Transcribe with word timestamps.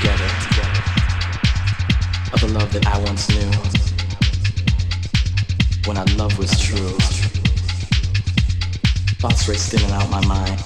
together 0.00 0.24
of 2.32 2.40
the 2.40 2.48
love 2.48 2.72
that 2.72 2.86
I 2.86 2.98
once 3.00 3.28
knew. 3.28 3.50
When 5.86 5.96
our 5.98 6.06
love 6.16 6.38
was 6.38 6.50
true, 6.58 6.96
thoughts 9.20 9.48
raced 9.48 9.74
in 9.74 9.82
and 9.82 9.92
out 9.92 10.10
my 10.10 10.24
mind. 10.26 10.60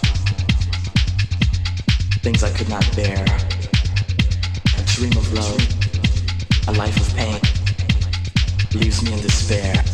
Things 2.22 2.44
I 2.44 2.50
could 2.50 2.68
not 2.68 2.84
bear. 2.94 3.24
A 4.78 4.82
dream 4.94 5.16
of 5.16 5.32
love, 5.32 6.68
a 6.68 6.72
life 6.72 6.96
of 6.96 7.16
pain, 7.16 7.40
leaves 8.80 9.02
me 9.02 9.12
in 9.14 9.20
despair. 9.20 9.93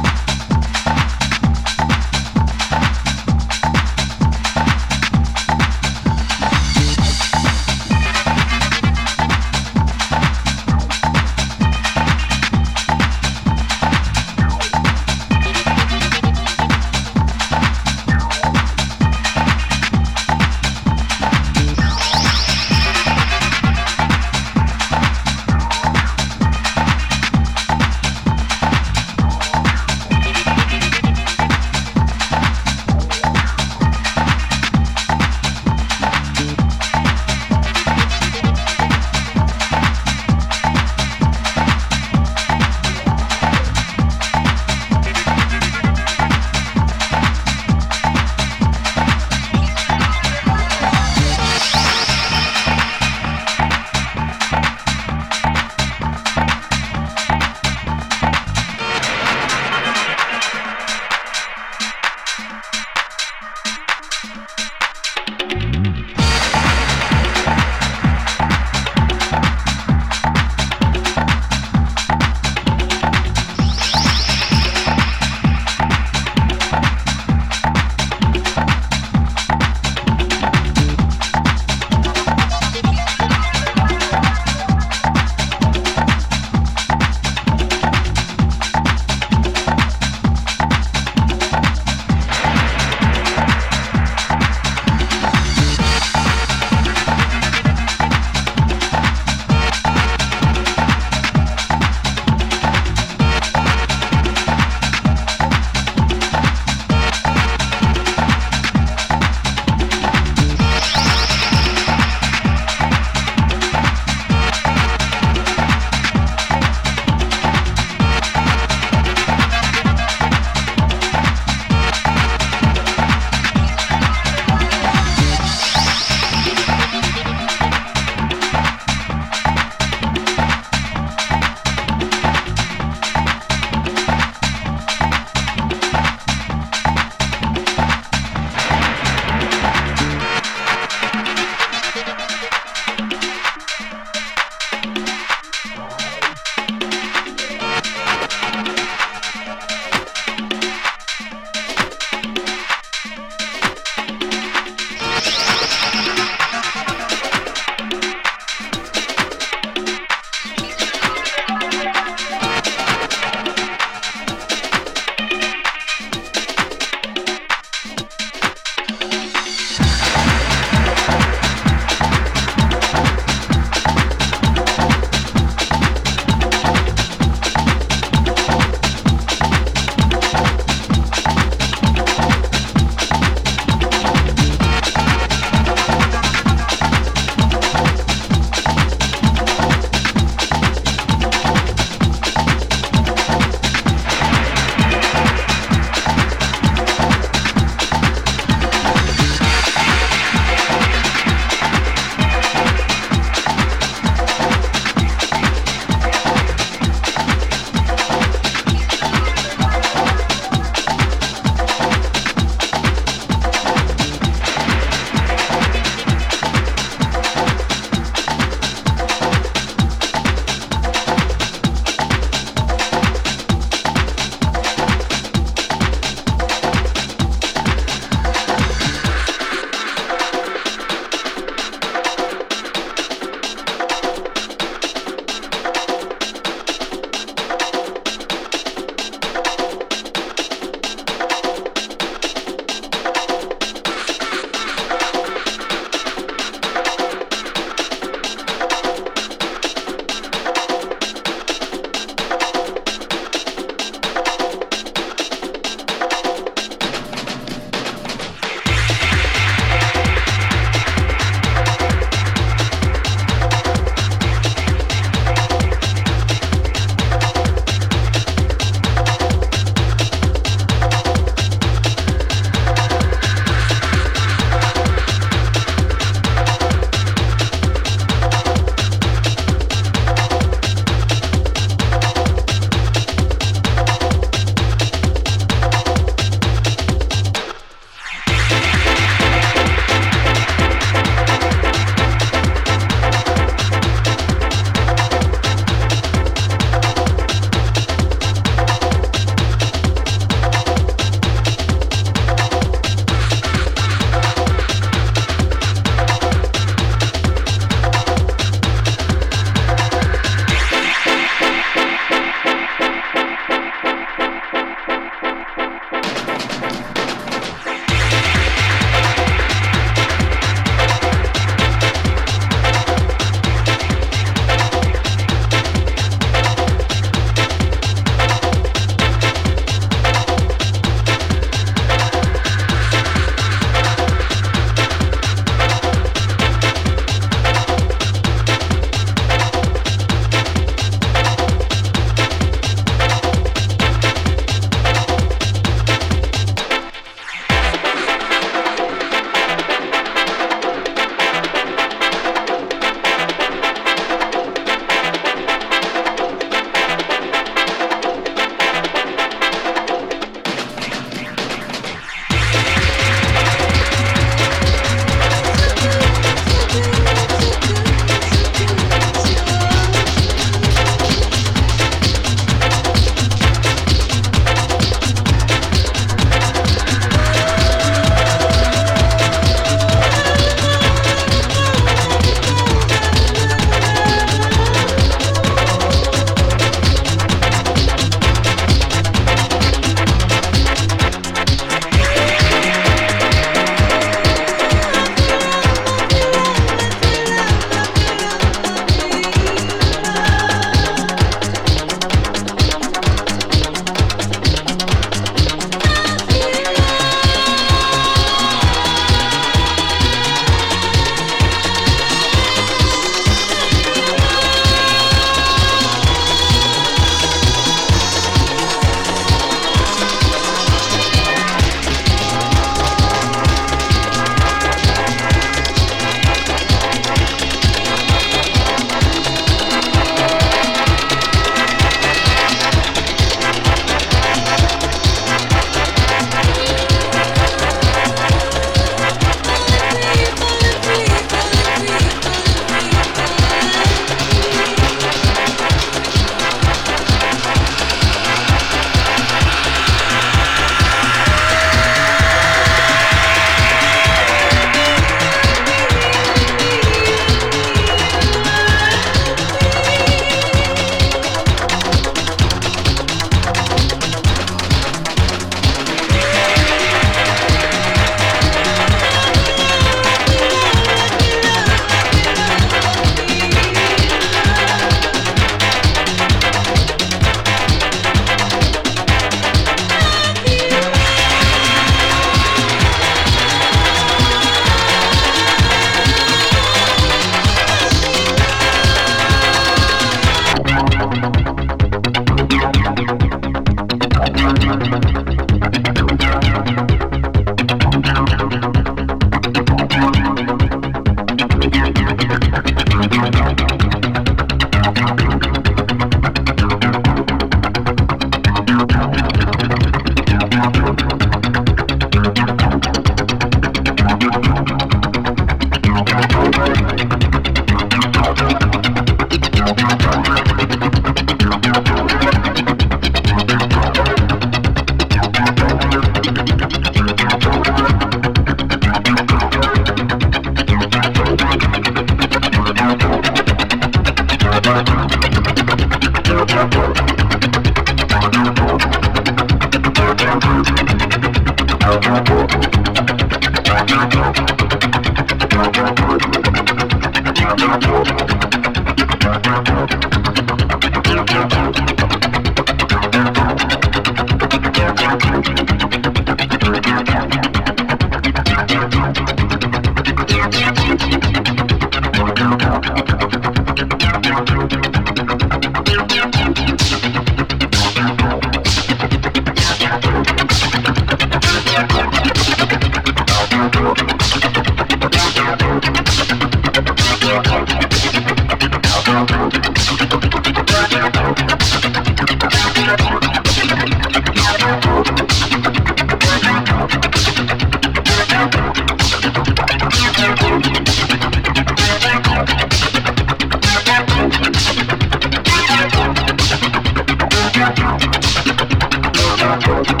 Thank 599.63 599.91
you. 599.91 600.00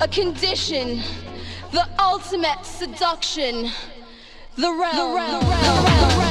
a 0.00 0.08
condition, 0.08 1.00
the 1.72 1.86
ultimate 2.00 2.64
seduction, 2.64 3.70
the 4.56 4.70
realm. 4.70 4.96
The 4.96 5.14
realm. 5.16 5.40
The 5.40 5.50
realm. 5.50 5.84
The 5.84 6.16
realm. 6.18 6.23